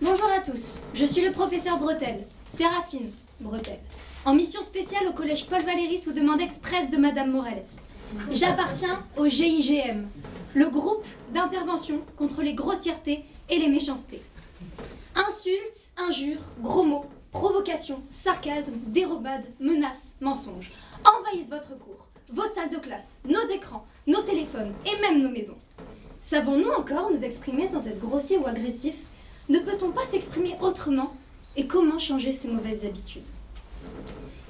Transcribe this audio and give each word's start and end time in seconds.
Bonjour 0.00 0.30
à 0.34 0.40
tous, 0.40 0.78
je 0.94 1.04
suis 1.04 1.22
le 1.24 1.32
professeur 1.32 1.78
Bretel, 1.78 2.26
Séraphine 2.48 3.10
Bretel, 3.40 3.78
en 4.24 4.34
mission 4.34 4.62
spéciale 4.62 5.06
au 5.06 5.12
collège 5.12 5.46
Paul 5.46 5.62
Valéry 5.62 5.98
sous 5.98 6.12
demande 6.12 6.40
express 6.40 6.88
de 6.88 6.96
Madame 6.96 7.32
Morales. 7.32 7.64
J'appartiens 8.30 9.04
au 9.18 9.26
GIGM, 9.26 10.06
le 10.54 10.70
groupe 10.70 11.04
d'intervention 11.34 12.00
contre 12.16 12.42
les 12.42 12.54
grossièretés 12.54 13.24
et 13.50 13.58
les 13.58 13.68
méchancetés. 13.68 14.22
Insultes, 15.14 15.90
injures, 15.98 16.40
gros 16.60 16.84
mots, 16.84 17.06
provocations, 17.30 18.02
sarcasmes, 18.08 18.78
dérobades, 18.86 19.44
menaces, 19.60 20.14
mensonges 20.22 20.70
envahissent 21.04 21.50
votre 21.50 21.76
cours, 21.78 22.06
vos 22.30 22.46
salles 22.54 22.70
de 22.70 22.78
classe, 22.78 23.18
nos 23.26 23.46
écrans, 23.54 23.84
nos 24.06 24.22
téléphones 24.22 24.72
et 24.86 25.00
même 25.02 25.20
nos 25.20 25.30
maisons. 25.30 25.58
Savons-nous 26.22 26.70
encore 26.70 27.10
nous 27.10 27.24
exprimer 27.24 27.66
sans 27.66 27.86
être 27.86 28.00
grossier 28.00 28.38
ou 28.38 28.46
agressif 28.46 28.94
Ne 29.48 29.60
peut-on 29.60 29.92
pas 29.92 30.04
s'exprimer 30.10 30.56
autrement 30.60 31.14
Et 31.56 31.66
comment 31.66 31.98
changer 31.98 32.32
ces 32.32 32.48
mauvaises 32.48 32.84
habitudes? 32.84 33.22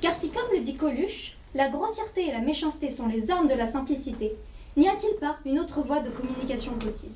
Car 0.01 0.15
si, 0.15 0.31
comme 0.31 0.51
le 0.53 0.59
dit 0.59 0.75
Coluche, 0.75 1.37
la 1.55 1.69
grossièreté 1.69 2.27
et 2.27 2.33
la 2.33 2.41
méchanceté 2.41 2.91
sont 2.91 3.07
les 3.07 3.31
armes 3.31 3.47
de 3.47 3.55
la 3.55 3.67
simplicité, 3.67 4.37
n'y 4.77 4.89
a-t-il 4.89 5.17
pas 5.17 5.39
une 5.47 5.61
autre 5.61 5.83
voie 5.83 6.01
de 6.01 6.11
communication 6.11 6.73
possible? 6.73 7.15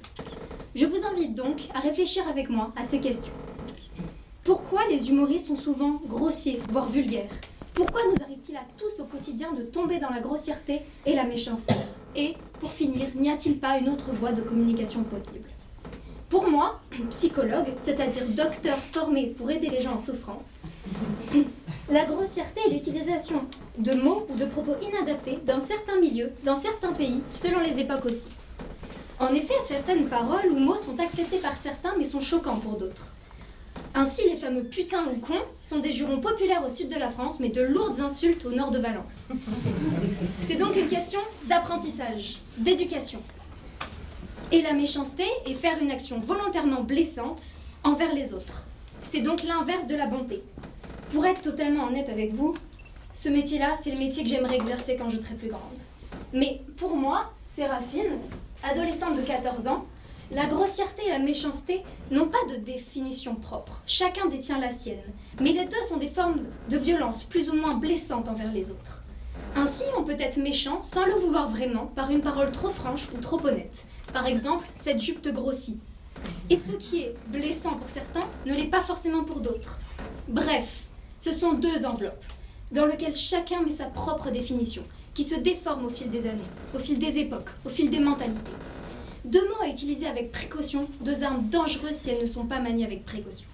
Je 0.77 0.87
vous 0.87 1.05
invite 1.05 1.35
donc 1.35 1.69
à 1.75 1.81
réfléchir 1.81 2.27
avec 2.29 2.51
moi 2.51 2.73
à 2.77 2.85
ces 2.85 3.01
questions. 3.01 3.35
Pourquoi 4.45 4.83
les 4.89 5.11
humoristes 5.11 5.49
sont 5.49 5.57
souvent 5.57 6.01
grossiers, 6.07 6.61
voire 6.69 6.89
vulgaires? 6.89 7.31
Pourquoi 7.75 8.03
nous 8.05 8.23
arrive-t-il 8.23 8.57
à 8.57 8.65
tous 8.77 9.03
au 9.03 9.07
quotidien 9.07 9.53
de 9.53 9.63
tomber 9.63 9.99
dans 9.99 10.11
la 10.11 10.21
grossièreté 10.21 10.83
et 11.05 11.15
la 11.15 11.25
méchanceté? 11.25 11.75
Et, 12.15 12.35
pour 12.61 12.71
finir, 12.71 13.09
n'y 13.17 13.31
a-t-il 13.31 13.59
pas 13.59 13.79
une 13.79 13.89
autre 13.89 14.13
voie 14.13 14.33
de 14.33 14.43
communication 14.43 15.03
possible? 15.03 15.49
Pour 16.33 16.49
moi, 16.49 16.81
psychologue, 17.11 17.75
c'est-à-dire 17.79 18.25
docteur 18.27 18.79
formé 18.79 19.27
pour 19.27 19.51
aider 19.51 19.69
les 19.69 19.83
gens 19.83 19.97
en 19.97 19.99
souffrance, 19.99 20.55
la 21.91 22.07
grossièreté 22.07 22.63
est 22.67 22.71
l'utilisation 22.71 23.45
de 23.77 23.93
mots 23.93 24.27
ou 24.31 24.37
de 24.37 24.47
propos 24.47 24.75
inadaptés 24.81 25.41
dans 25.45 25.61
certains 25.61 26.01
milieux, 26.01 26.33
dans 26.43 26.57
certains 26.57 26.95
pays, 26.95 27.21
selon 27.39 27.61
les 27.61 27.81
époques 27.81 28.07
aussi. 28.07 28.29
En 29.21 29.35
effet, 29.35 29.53
certaines 29.69 30.07
paroles 30.07 30.51
ou 30.51 30.59
mots 30.59 30.79
sont 30.79 30.99
acceptés 31.01 31.37
par 31.37 31.55
certains 31.55 31.93
mais 31.99 32.05
sont 32.05 32.21
choquants 32.21 32.57
pour 32.57 32.79
d'autres. 32.79 33.13
Ainsi, 33.95 34.27
les 34.27 34.37
fameux 34.37 34.65
putains 34.65 35.05
ou 35.15 35.21
cons 35.21 35.45
sont 35.61 35.81
des 35.81 35.93
jurons 35.93 36.19
populaires 36.19 36.65
au 36.67 36.71
sud 36.71 36.89
de 36.89 36.99
la 36.99 37.11
France, 37.11 37.41
mais 37.41 37.51
de 37.51 37.61
lourdes 37.61 38.01
insultes 38.01 38.47
au 38.47 38.53
nord 38.53 38.71
de 38.71 38.79
Valence. 38.79 39.29
C'est 40.49 40.57
donc 40.57 40.77
une 40.77 40.89
question 40.89 41.21
d'apprentissage, 41.47 42.39
d'éducation. 42.57 43.21
Et 44.53 44.61
la 44.61 44.75
méchanceté 44.75 45.25
est 45.47 45.55
faire 45.55 45.79
une 45.81 45.91
action 45.91 46.21
volontairement 46.21 46.83
blessante 46.83 47.43
envers 47.85 48.13
les 48.13 48.35
autres. 48.35 48.67
C'est 49.01 49.23
donc 49.23 49.45
l'inverse 49.45 49.87
de 49.87 49.97
la 49.97 50.07
bonté. 50.07 50.43
Pour 51.11 51.25
être 51.25 51.41
totalement 51.41 51.87
honnête 51.87 52.11
avec 52.11 52.35
vous, 52.35 52.53
ce 53.15 53.31
métier-là, 53.31 53.77
c'est 53.81 53.91
le 53.91 53.99
métier 53.99 54.23
que 54.23 54.29
j'aimerais 54.29 54.57
exercer 54.57 54.97
quand 54.97 55.09
je 55.09 55.17
serai 55.17 55.37
plus 55.37 55.49
grande. 55.49 55.79
Mais 56.35 56.61
pour 56.77 56.95
moi, 56.97 57.33
Séraphine, 57.47 58.19
adolescente 58.63 59.17
de 59.17 59.23
14 59.23 59.69
ans, 59.69 59.87
la 60.31 60.45
grossièreté 60.45 61.07
et 61.07 61.11
la 61.11 61.19
méchanceté 61.19 61.83
n'ont 62.11 62.29
pas 62.29 62.45
de 62.51 62.57
définition 62.57 63.35
propre. 63.35 63.83
Chacun 63.87 64.27
détient 64.27 64.59
la 64.59 64.71
sienne. 64.71 65.01
Mais 65.41 65.53
les 65.53 65.65
deux 65.65 65.83
sont 65.89 65.97
des 65.97 66.09
formes 66.09 66.43
de 66.69 66.77
violence 66.77 67.25
plus 67.25 67.49
ou 67.49 67.55
moins 67.55 67.75
blessantes 67.75 68.29
envers 68.29 68.53
les 68.53 68.71
autres. 68.71 69.03
Ainsi, 69.55 69.85
on 69.99 70.03
peut 70.03 70.17
être 70.19 70.39
méchant 70.39 70.83
sans 70.83 71.05
le 71.05 71.13
vouloir 71.13 71.49
vraiment 71.49 71.87
par 71.95 72.11
une 72.11 72.23
parole 72.23 72.53
trop 72.53 72.71
franche 72.71 73.09
ou 73.15 73.19
trop 73.19 73.45
honnête. 73.47 73.85
Par 74.13 74.27
exemple, 74.27 74.67
cette 74.73 75.01
jupe 75.01 75.23
te 75.23 75.29
grossit. 75.29 75.79
Et 76.51 76.57
ce 76.57 76.73
qui 76.73 77.03
est 77.03 77.15
blessant 77.29 77.75
pour 77.75 77.91
certains 77.91 78.27
ne 78.47 78.55
l'est 78.55 78.65
pas 78.65 78.81
forcément 78.81 79.25
pour 79.25 79.41
d'autres. 79.41 79.79
Bref, 80.29 80.85
ce 81.21 81.33
sont 81.33 81.53
deux 81.53 81.85
enveloppes 81.85 82.25
dans 82.73 82.87
lesquelles 82.87 83.15
chacun 83.15 83.63
met 83.63 83.71
sa 83.71 83.85
propre 83.85 84.31
définition, 84.31 84.83
qui 85.15 85.25
se 85.25 85.35
déforme 85.35 85.85
au 85.85 85.91
fil 85.91 86.11
des 86.11 86.27
années, 86.27 86.41
au 86.75 86.79
fil 86.79 86.99
des 86.99 87.19
époques, 87.19 87.51
au 87.65 87.69
fil 87.69 87.91
des 87.91 88.01
mentalités. 88.01 88.53
Deux 89.25 89.47
mots 89.47 89.63
à 89.63 89.69
utiliser 89.69 90.07
avec 90.07 90.33
précaution, 90.33 90.89
deux 91.01 91.23
armes 91.23 91.45
dangereuses 91.49 91.95
si 91.95 92.11
elles 92.11 92.23
ne 92.23 92.27
sont 92.27 92.47
pas 92.47 92.61
maniées 92.61 92.87
avec 92.87 93.05
précaution. 93.05 93.47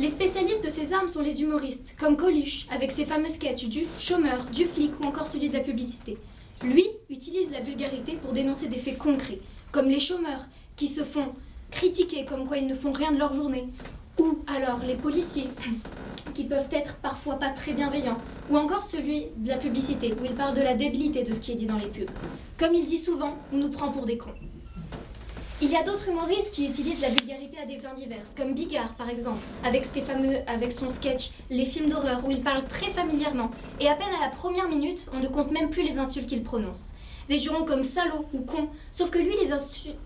Les 0.00 0.08
spécialistes 0.08 0.64
de 0.64 0.70
ces 0.70 0.94
armes 0.94 1.10
sont 1.10 1.20
les 1.20 1.42
humoristes, 1.42 1.94
comme 2.00 2.16
Coluche, 2.16 2.66
avec 2.70 2.90
ses 2.90 3.04
fameux 3.04 3.28
sketchs 3.28 3.66
du 3.66 3.82
chômeur, 3.98 4.46
du 4.46 4.64
flic 4.64 4.98
ou 4.98 5.04
encore 5.04 5.26
celui 5.26 5.50
de 5.50 5.52
la 5.52 5.60
publicité. 5.60 6.16
Lui 6.62 6.86
utilise 7.10 7.50
la 7.50 7.60
vulgarité 7.60 8.12
pour 8.12 8.32
dénoncer 8.32 8.68
des 8.68 8.78
faits 8.78 8.96
concrets, 8.96 9.40
comme 9.70 9.90
les 9.90 10.00
chômeurs 10.00 10.46
qui 10.74 10.86
se 10.86 11.04
font 11.04 11.34
critiquer 11.70 12.24
comme 12.24 12.48
quoi 12.48 12.56
ils 12.56 12.66
ne 12.66 12.74
font 12.74 12.92
rien 12.92 13.12
de 13.12 13.18
leur 13.18 13.34
journée, 13.34 13.68
ou 14.18 14.38
alors 14.46 14.78
les 14.86 14.94
policiers 14.94 15.48
qui 16.34 16.44
peuvent 16.44 16.68
être 16.72 16.96
parfois 17.02 17.38
pas 17.38 17.50
très 17.50 17.74
bienveillants, 17.74 18.22
ou 18.50 18.56
encore 18.56 18.84
celui 18.84 19.26
de 19.36 19.48
la 19.48 19.58
publicité, 19.58 20.14
où 20.18 20.24
il 20.24 20.32
parle 20.32 20.56
de 20.56 20.62
la 20.62 20.76
débilité 20.76 21.24
de 21.24 21.34
ce 21.34 21.40
qui 21.40 21.52
est 21.52 21.56
dit 21.56 21.66
dans 21.66 21.76
les 21.76 21.88
pubs. 21.88 22.08
Comme 22.58 22.74
il 22.74 22.86
dit 22.86 22.96
souvent, 22.96 23.36
on 23.52 23.58
nous 23.58 23.70
prend 23.70 23.90
pour 23.90 24.06
des 24.06 24.16
cons. 24.16 24.32
Il 25.60 25.70
y 25.70 25.76
a 25.76 25.82
d'autres 25.82 26.08
humoristes 26.08 26.52
qui 26.52 26.66
utilisent 26.66 27.02
la 27.02 27.10
vulgarité 27.10 27.39
des 27.66 27.78
fins 27.78 27.94
diverses, 27.94 28.34
comme 28.36 28.54
Bigard 28.54 28.94
par 28.94 29.08
exemple, 29.10 29.40
avec, 29.64 29.84
ses 29.84 30.00
fameux, 30.00 30.38
avec 30.46 30.72
son 30.72 30.88
sketch 30.88 31.30
Les 31.50 31.64
films 31.64 31.90
d'horreur, 31.90 32.24
où 32.24 32.30
il 32.30 32.42
parle 32.42 32.66
très 32.66 32.90
familièrement, 32.90 33.50
et 33.80 33.88
à 33.88 33.94
peine 33.94 34.08
à 34.18 34.24
la 34.24 34.30
première 34.30 34.68
minute, 34.68 35.08
on 35.12 35.20
ne 35.20 35.28
compte 35.28 35.50
même 35.50 35.70
plus 35.70 35.82
les 35.82 35.98
insultes 35.98 36.28
qu'il 36.28 36.42
prononce. 36.42 36.92
Des 37.28 37.38
jurons 37.38 37.64
comme 37.64 37.84
salaud 37.84 38.24
ou 38.32 38.40
con, 38.40 38.70
sauf 38.92 39.10
que 39.10 39.18
lui 39.18 39.34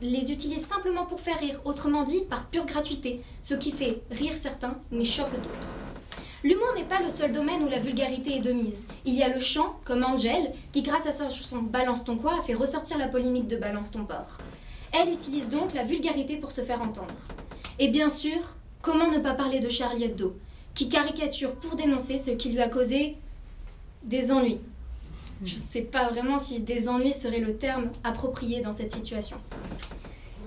les, 0.03 0.33
utilise 0.33 0.67
simplement 0.67 1.07
pour 1.07 1.21
faire 1.21 1.39
rire, 1.39 1.61
autrement 1.65 2.03
dit 2.03 2.23
par 2.23 2.47
pure 2.47 2.67
gratuité, 2.67 3.21
ce 3.43 3.55
qui 3.55 3.73
fait 3.73 4.03
rire 4.11 4.35
certains 4.37 4.79
mais 4.91 5.05
choque 5.05 5.33
d'autres. 5.33 5.77
L'humour 6.43 6.75
n'est 6.77 6.85
pas 6.85 7.01
le 7.01 7.09
seul 7.09 7.33
domaine 7.33 7.63
où 7.63 7.69
la 7.69 7.79
vulgarité 7.79 8.37
est 8.37 8.41
de 8.41 8.53
mise. 8.53 8.87
Il 9.07 9.15
y 9.15 9.23
a 9.23 9.29
le 9.29 9.41
chant, 9.41 9.77
comme 9.85 10.05
Angèle, 10.05 10.53
qui 10.73 10.83
grâce 10.83 11.07
à 11.07 11.31
chanson 11.31 11.63
Balance 11.63 12.05
ton 12.05 12.17
quoi 12.17 12.35
a 12.39 12.43
fait 12.43 12.53
ressortir 12.53 12.99
la 12.99 13.09
polémique 13.09 13.49
de 13.49 13.57
Balance 13.57 13.91
ton 13.91 14.05
porc. 14.05 14.39
Elle 14.97 15.13
utilise 15.13 15.49
donc 15.49 15.75
la 15.75 15.83
vulgarité 15.83 16.37
pour 16.37 16.53
se 16.53 16.61
faire 16.61 16.81
entendre. 16.81 17.15
Et 17.81 17.89
bien 17.89 18.09
sûr, 18.09 18.39
comment 18.81 19.11
ne 19.11 19.19
pas 19.19 19.35
parler 19.35 19.59
de 19.59 19.69
Charlie 19.69 20.05
Hebdo, 20.05 20.37
qui 20.73 20.89
caricature 20.89 21.55
pour 21.57 21.75
dénoncer 21.75 22.19
ce 22.19 22.31
qui 22.31 22.51
lui 22.51 22.61
a 22.61 22.69
causé 22.69 23.17
des 24.05 24.31
ennuis. 24.31 24.61
Je 25.45 25.57
ne 25.57 25.63
sais 25.67 25.83
pas 25.83 26.11
vraiment 26.11 26.39
si 26.39 26.61
des 26.61 26.89
ennuis 26.89 27.13
serait 27.13 27.41
le 27.41 27.57
terme 27.57 27.91
approprié 28.05 28.61
dans 28.61 28.73
cette 28.73 28.93
situation. 28.93 29.37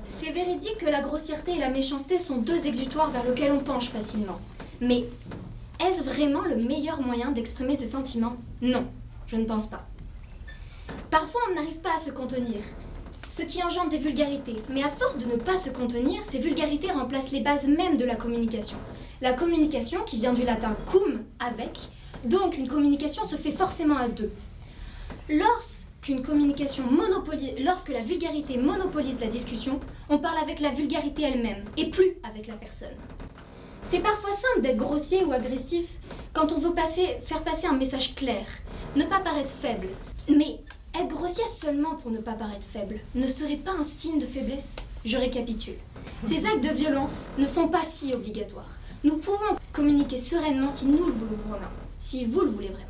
C'est 0.06 0.31
véridique 0.31 0.78
que 0.78 0.86
la 0.86 1.02
grossièreté 1.02 1.56
et 1.56 1.59
la 1.59 1.69
méchanceté 1.69 2.18
sont 2.18 2.38
deux 2.38 2.68
exutoires 2.68 3.12
vers 3.12 3.25
lesquels 3.25 3.52
on 3.52 3.59
penche 3.59 3.90
facilement. 3.90 4.40
Mais 4.80 5.06
est-ce 5.86 6.03
vraiment 6.03 6.44
le 6.44 6.56
meilleur 6.56 7.02
moyen 7.02 7.31
d'exprimer 7.31 7.75
ses 7.75 7.88
sentiments? 7.88 8.38
Non, 8.62 8.86
je 9.28 9.36
ne 9.36 9.44
pense 9.44 9.68
pas. 9.68 9.86
Parfois, 11.12 11.41
on 11.52 11.56
n'arrive 11.56 11.80
pas 11.80 11.97
à 11.97 12.00
se 12.00 12.12
contenir, 12.12 12.62
ce 13.38 13.44
qui 13.44 13.62
engendre 13.62 13.90
des 13.90 14.00
vulgarités. 14.00 14.56
Mais 14.70 14.84
à 14.84 14.90
force 14.90 15.18
de 15.18 15.25
ne 15.25 15.36
pas 15.36 15.58
se 15.58 15.70
contenir, 15.70 16.24
ces 16.24 16.40
vulgarités 16.40 16.92
remplacent 16.92 17.31
les 17.31 17.42
bases 17.42 17.68
mêmes 17.68 17.98
de 17.98 18.06
la 18.06 18.16
communication. 18.16 18.78
La 19.22 19.34
communication, 19.34 20.02
qui 20.06 20.18
vient 20.18 20.34
du 20.34 20.44
latin 20.44 20.75
cum, 20.92 21.24
avec, 21.40 21.78
donc 22.25 22.58
une 22.58 22.68
communication 22.68 23.25
se 23.25 23.36
fait 23.36 23.52
forcément 23.52 23.98
à 23.98 24.08
deux. 24.08 24.31
Lorsqu'une 25.30 26.24
communication 26.24 26.84
monopolise, 26.90 27.53
lorsque 27.64 27.90
la 27.90 28.02
vulgarité 28.02 28.58
monopolise 28.58 29.20
la 29.20 29.28
discussion, 29.28 29.80
on 30.09 30.18
parle 30.18 30.40
avec 30.40 30.59
la 30.59 30.72
vulgarité 30.72 31.22
elle-même 31.22 31.64
et 31.78 31.92
plus 31.92 32.14
avec 32.24 32.48
la 32.48 32.56
personne. 32.56 32.98
C'est 33.84 34.00
parfois 34.00 34.31
simple 34.31 34.62
d'être 34.62 34.78
grossier 34.78 35.24
ou 35.24 35.31
agressif 35.31 35.86
quand 36.34 36.52
on 36.52 36.58
veut 36.58 36.74
faire 37.22 37.44
passer 37.44 37.68
un 37.68 37.78
message 37.78 38.16
clair, 38.16 38.46
ne 38.96 39.04
pas 39.04 39.19
paraître 39.19 39.52
faible. 39.52 39.90
Mais 40.28 40.59
être 41.02 41.09
grossier 41.09 41.44
seulement 41.62 41.96
pour 41.96 42.12
ne 42.12 42.18
pas 42.18 42.34
paraître 42.34 42.66
faible 42.66 43.00
ne 43.16 43.28
serait 43.28 43.58
pas 43.58 43.72
un 43.72 43.84
signe 43.84 44.19
de 44.19 44.25
faiblesse? 44.25 44.78
Je 45.06 45.18
récapitule. 45.18 45.75
Ces 46.24 46.46
actes 46.46 46.63
de 46.63 46.74
violence 46.74 47.30
ne 47.38 47.46
sont 47.46 47.68
pas 47.68 47.84
si 47.89 48.13
obligatoires. 48.13 48.80
Nous 49.04 49.18
pouvons 49.18 49.56
communiquer 49.74 50.18
sereinement 50.18 50.72
si 50.72 50.88
nous 50.88 51.06
le 51.06 51.12
voulons 51.12 51.38
vraiment, 51.48 51.68
si 51.98 52.25
vous 52.25 52.42
le 52.42 52.50
voulez 52.50 52.69
vraiment. 52.69 52.86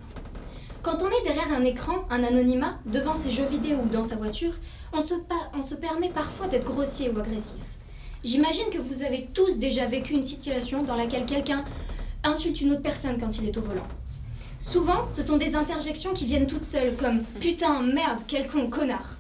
Quand 0.82 1.02
on 1.02 1.10
est 1.10 1.24
derrière 1.24 1.52
un 1.52 1.66
écran, 1.66 2.06
un 2.10 2.24
anonymat, 2.24 2.80
devant 2.86 3.16
ses 3.16 3.32
jeux 3.32 3.46
vidéo 3.46 3.80
ou 3.84 3.90
dans 3.90 4.04
sa 4.04 4.16
voiture, 4.16 4.54
on 4.94 5.02
se, 5.02 5.16
on 5.54 5.62
se 5.62 5.76
permet 5.76 6.10
parfois 6.10 6.48
d'être 6.48 6.66
grossier 6.66 7.10
ou 7.10 7.20
agressif. 7.20 7.62
J'imagine 8.24 8.70
que 8.72 8.78
vous 8.78 9.04
avez 9.04 9.28
tous 9.34 9.58
déjà 9.58 9.86
vécu 9.86 10.14
une 10.14 10.24
situation 10.24 10.84
dans 10.84 10.96
laquelle 10.96 11.26
quelqu'un 11.26 11.66
insulte 12.24 12.62
une 12.62 12.72
autre 12.72 12.82
personne 12.82 13.20
quand 13.20 13.38
il 13.38 13.48
est 13.48 13.58
au 13.58 13.62
volant. 13.62 13.88
Souvent, 14.60 15.08
ce 15.12 15.22
sont 15.22 15.38
des 15.38 15.56
interjections 15.56 16.14
qui 16.14 16.26
viennent 16.26 16.48
toutes 16.48 16.64
seules, 16.64 16.96
comme 16.96 17.24
putain, 17.40 17.82
merde, 17.82 18.22
quel 18.28 18.48
con, 18.48 18.70
connard. 18.70 19.18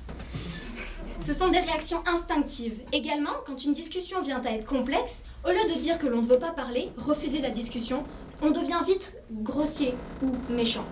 Ce 1.19 1.33
sont 1.33 1.49
des 1.49 1.59
réactions 1.59 2.01
instinctives. 2.07 2.79
Également, 2.91 3.31
quand 3.45 3.63
une 3.63 3.73
discussion 3.73 4.21
vient 4.21 4.41
à 4.43 4.51
être 4.51 4.65
complexe, 4.65 5.23
au 5.45 5.49
lieu 5.49 5.73
de 5.73 5.79
dire 5.79 5.99
que 5.99 6.07
l'on 6.07 6.21
ne 6.21 6.27
veut 6.27 6.39
pas 6.39 6.51
parler, 6.51 6.89
refuser 6.97 7.39
la 7.39 7.49
discussion, 7.49 8.03
on 8.41 8.51
devient 8.51 8.79
vite 8.85 9.13
grossier 9.31 9.93
ou 10.23 10.35
méchant. 10.49 10.85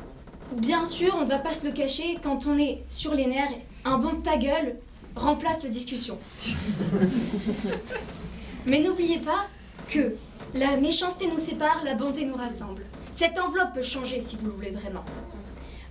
Bien 0.52 0.86
sûr, 0.86 1.16
on 1.18 1.22
ne 1.24 1.30
va 1.30 1.40
pas 1.40 1.54
se 1.54 1.66
le 1.66 1.74
cacher, 1.74 2.20
quand 2.22 2.46
on 2.48 2.58
est 2.58 2.84
sur 2.88 3.16
les 3.16 3.26
nerfs, 3.26 3.52
un 3.84 3.98
bon 3.98 4.22
ta 4.22 4.38
gueule 4.38 4.78
remplace 5.16 5.64
la 5.64 5.70
discussion. 5.70 6.18
Mais 8.66 8.80
n'oubliez 8.82 9.20
pas 9.20 9.48
que 9.88 10.16
la 10.54 10.78
méchanceté 10.78 11.28
nous 11.28 11.38
sépare, 11.38 11.82
la 11.84 11.94
bonté 11.94 12.26
nous 12.26 12.36
rassemble. 12.36 12.84
Cette 13.16 13.40
enveloppe 13.40 13.74
peut 13.74 13.82
changer 13.82 14.20
si 14.20 14.36
vous 14.36 14.48
le 14.48 14.52
voulez 14.52 14.72
vraiment. 14.72 15.06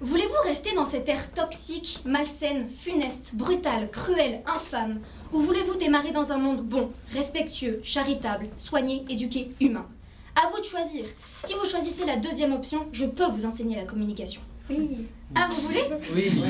Voulez-vous 0.03 0.47
rester 0.47 0.75
dans 0.75 0.85
cette 0.85 1.09
ère 1.09 1.32
toxique, 1.32 2.00
malsaine, 2.05 2.69
funeste, 2.69 3.35
brutale, 3.35 3.91
cruelle, 3.91 4.43
infâme 4.44 5.00
Ou 5.32 5.41
voulez-vous 5.41 5.76
démarrer 5.76 6.11
dans 6.11 6.32
un 6.32 6.37
monde 6.37 6.61
bon, 6.61 6.91
respectueux, 7.15 7.81
charitable, 7.82 8.49
soigné, 8.56 9.06
éduqué, 9.09 9.53
humain? 9.59 9.87
À 10.37 10.50
vous 10.50 10.61
de 10.61 10.67
choisir. 10.67 11.06
Si 11.43 11.55
vous 11.55 11.65
choisissez 11.65 12.05
la 12.05 12.17
deuxième 12.17 12.53
option, 12.53 12.87
je 12.93 13.06
peux 13.06 13.31
vous 13.31 13.47
enseigner 13.47 13.77
la 13.77 13.87
communication. 13.87 14.43
Oui. 14.69 15.06
Ah, 15.35 15.49
vous 15.50 15.62
voulez? 15.62 15.85
Oui. 16.15 16.43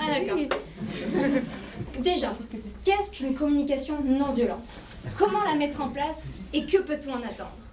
Ah, 0.00 0.18
d'accord. 0.18 0.38
Déjà, 2.00 2.32
qu'est-ce 2.84 3.12
qu'une 3.12 3.34
communication 3.34 4.02
non 4.04 4.32
violente? 4.32 4.80
Comment 5.16 5.44
la 5.44 5.54
mettre 5.54 5.80
en 5.80 5.90
place 5.90 6.24
et 6.52 6.66
que 6.66 6.78
peut-on 6.78 7.12
en 7.12 7.22
attendre? 7.22 7.67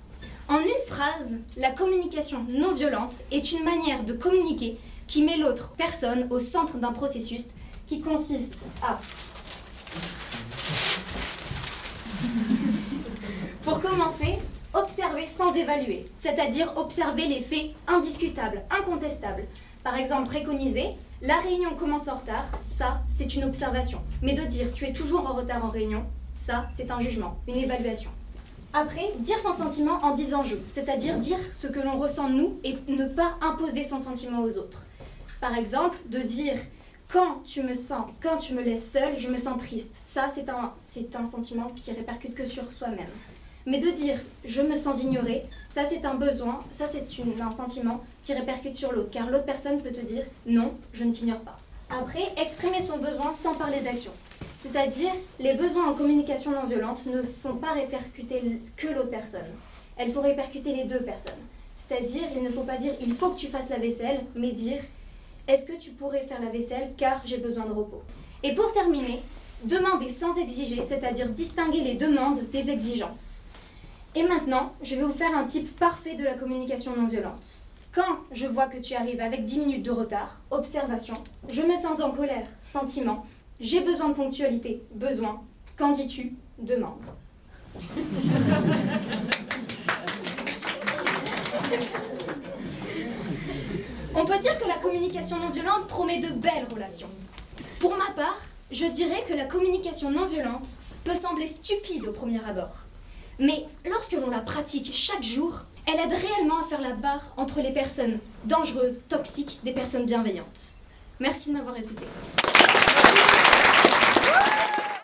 En 0.47 0.59
une 0.59 0.85
phrase, 0.87 1.37
la 1.57 1.71
communication 1.71 2.45
non 2.47 2.73
violente 2.73 3.15
est 3.31 3.51
une 3.51 3.63
manière 3.63 4.03
de 4.03 4.13
communiquer 4.13 4.77
qui 5.07 5.23
met 5.23 5.37
l'autre 5.37 5.73
personne 5.75 6.27
au 6.29 6.37
centre 6.37 6.77
d'un 6.77 6.91
processus 6.91 7.45
qui 7.87 8.01
consiste 8.01 8.55
à... 8.83 8.99
Pour 13.63 13.81
commencer, 13.81 14.37
observer 14.73 15.25
sans 15.25 15.55
évaluer, 15.55 16.05
c'est-à-dire 16.15 16.73
observer 16.75 17.25
les 17.27 17.41
faits 17.41 17.71
indiscutables, 17.87 18.61
incontestables. 18.69 19.45
Par 19.83 19.95
exemple, 19.95 20.27
préconiser, 20.27 20.89
la 21.23 21.39
réunion 21.39 21.75
commence 21.75 22.07
en 22.07 22.17
retard, 22.17 22.55
ça, 22.55 23.01
c'est 23.09 23.33
une 23.35 23.45
observation. 23.45 23.99
Mais 24.21 24.33
de 24.33 24.43
dire 24.43 24.71
tu 24.73 24.85
es 24.85 24.93
toujours 24.93 25.27
en 25.27 25.33
retard 25.33 25.65
en 25.65 25.69
réunion, 25.69 26.05
ça, 26.35 26.67
c'est 26.73 26.91
un 26.91 26.99
jugement, 26.99 27.39
une 27.47 27.57
évaluation. 27.57 28.11
Après, 28.77 29.13
dire 29.19 29.39
son 29.39 29.53
sentiment 29.53 30.03
en 30.03 30.13
disant 30.13 30.43
je, 30.43 30.57
c'est-à-dire 30.67 31.17
dire 31.17 31.37
ce 31.57 31.65
que 31.67 31.79
l'on 31.79 31.97
ressent 31.97 32.27
nous 32.27 32.59
et 32.65 32.75
ne 32.89 33.07
pas 33.07 33.37
imposer 33.39 33.85
son 33.85 33.99
sentiment 33.99 34.43
aux 34.43 34.57
autres. 34.57 34.85
Par 35.39 35.57
exemple, 35.57 35.97
de 36.07 36.19
dire 36.19 36.57
quand 37.09 37.41
tu 37.45 37.63
me 37.63 37.73
sens, 37.73 38.11
quand 38.21 38.35
tu 38.35 38.53
me 38.53 38.61
laisses 38.61 38.91
seule, 38.91 39.17
je 39.17 39.29
me 39.29 39.37
sens 39.37 39.57
triste. 39.59 39.93
Ça, 39.93 40.27
c'est 40.33 40.49
un, 40.49 40.73
c'est 40.77 41.15
un 41.15 41.23
sentiment 41.23 41.71
qui 41.73 41.93
répercute 41.93 42.35
que 42.35 42.43
sur 42.43 42.73
soi-même. 42.73 43.07
Mais 43.65 43.79
de 43.79 43.91
dire 43.91 44.19
je 44.43 44.61
me 44.61 44.75
sens 44.75 45.01
ignorée, 45.01 45.45
ça 45.71 45.85
c'est 45.85 46.03
un 46.03 46.15
besoin, 46.15 46.59
ça 46.77 46.87
c'est 46.89 47.07
un 47.41 47.51
sentiment 47.51 48.03
qui 48.23 48.33
répercute 48.33 48.75
sur 48.75 48.91
l'autre, 48.91 49.09
car 49.09 49.29
l'autre 49.29 49.45
personne 49.45 49.81
peut 49.81 49.91
te 49.91 50.01
dire 50.01 50.25
non, 50.45 50.73
je 50.91 51.05
ne 51.05 51.13
t'ignore 51.13 51.39
pas. 51.39 51.57
Après, 51.89 52.33
exprimer 52.35 52.81
son 52.81 52.97
besoin 52.97 53.31
sans 53.31 53.53
parler 53.53 53.79
d'action. 53.79 54.11
C'est-à-dire, 54.57 55.11
les 55.39 55.53
besoins 55.53 55.89
en 55.89 55.93
communication 55.93 56.51
non 56.51 56.65
violente 56.65 57.05
ne 57.05 57.21
font 57.21 57.55
pas 57.55 57.73
répercuter 57.73 58.41
que 58.75 58.87
l'autre 58.87 59.09
personne. 59.09 59.41
Elles 59.97 60.11
font 60.11 60.21
répercuter 60.21 60.75
les 60.75 60.85
deux 60.85 61.01
personnes. 61.01 61.33
C'est-à-dire, 61.73 62.23
il 62.35 62.41
ne 62.41 62.49
faut 62.49 62.63
pas 62.63 62.77
dire 62.77 62.93
il 62.99 63.13
faut 63.13 63.29
que 63.29 63.37
tu 63.37 63.47
fasses 63.47 63.69
la 63.69 63.77
vaisselle, 63.77 64.21
mais 64.35 64.51
dire 64.51 64.81
est-ce 65.47 65.65
que 65.65 65.77
tu 65.77 65.91
pourrais 65.91 66.25
faire 66.25 66.41
la 66.41 66.49
vaisselle 66.49 66.93
car 66.97 67.21
j'ai 67.23 67.37
besoin 67.37 67.65
de 67.65 67.73
repos? 67.73 68.01
Et 68.41 68.55
pour 68.55 68.73
terminer, 68.73 69.21
demander 69.63 70.09
sans 70.09 70.35
exiger, 70.37 70.81
c'est-à-dire 70.81 71.29
distinguer 71.29 71.81
les 71.81 71.93
demandes 71.93 72.43
des 72.45 72.71
exigences. 72.71 73.45
Et 74.15 74.23
maintenant, 74.23 74.73
je 74.81 74.95
vais 74.95 75.03
vous 75.03 75.13
faire 75.13 75.35
un 75.37 75.43
type 75.43 75.77
parfait 75.77 76.15
de 76.15 76.23
la 76.23 76.33
communication 76.33 76.95
non 76.95 77.07
violente. 77.07 77.61
Quand 77.93 78.17
je 78.31 78.47
vois 78.47 78.65
que 78.67 78.77
tu 78.77 78.95
arrives 78.95 79.21
avec 79.21 79.43
10 79.43 79.59
minutes 79.59 79.83
de 79.83 79.91
retard, 79.91 80.41
observation, 80.49 81.15
je 81.47 81.61
me 81.61 81.75
sens 81.75 82.01
en 82.01 82.11
colère, 82.11 82.47
sentiment, 82.61 83.25
j'ai 83.59 83.81
besoin 83.81 84.09
de 84.09 84.13
ponctualité, 84.13 84.81
besoin, 84.93 85.41
qu'en 85.77 85.91
dis-tu, 85.91 86.33
demande. 86.59 87.05
On 94.15 94.25
peut 94.25 94.39
dire 94.39 94.59
que 94.59 94.67
la 94.67 94.75
communication 94.75 95.39
non 95.39 95.49
violente 95.49 95.87
promet 95.87 96.19
de 96.19 96.29
belles 96.29 96.67
relations. 96.71 97.09
Pour 97.79 97.97
ma 97.97 98.11
part, 98.15 98.39
je 98.71 98.85
dirais 98.85 99.23
que 99.27 99.33
la 99.33 99.45
communication 99.45 100.09
non 100.11 100.25
violente 100.25 100.67
peut 101.03 101.13
sembler 101.13 101.47
stupide 101.47 102.07
au 102.07 102.11
premier 102.11 102.39
abord. 102.45 102.77
Mais 103.39 103.65
lorsque 103.89 104.13
l'on 104.13 104.29
la 104.29 104.39
pratique 104.39 104.91
chaque 104.93 105.23
jour, 105.23 105.65
elle 105.87 105.99
aide 105.99 106.13
réellement 106.13 106.61
à 106.63 106.67
faire 106.67 106.81
la 106.81 106.93
barre 106.93 107.33
entre 107.37 107.61
les 107.61 107.71
personnes 107.71 108.19
dangereuses, 108.45 109.01
toxiques, 109.09 109.59
des 109.63 109.73
personnes 109.73 110.05
bienveillantes. 110.05 110.73
Merci 111.19 111.49
de 111.49 111.57
m'avoir 111.57 111.77
écouté. 111.77 112.05